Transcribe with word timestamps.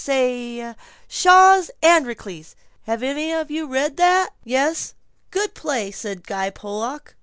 Say 0.03 0.73
Shaw's 1.07 1.69
'Androcles.' 1.83 2.55
Have 2.87 3.03
any 3.03 3.31
of 3.33 3.51
you 3.51 3.67
read 3.67 3.99
it?" 3.99 4.29
"Yes. 4.43 4.95
Good 5.29 5.53
play," 5.53 5.91
said 5.91 6.25
Guy 6.25 6.49
Pollock. 6.49 7.13